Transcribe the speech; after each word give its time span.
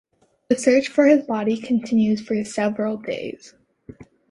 The 0.49 0.57
search 0.57 0.87
for 0.87 1.05
his 1.05 1.27
body 1.27 1.55
continued 1.57 2.25
for 2.25 2.43
several 2.43 2.97
days. 2.97 3.53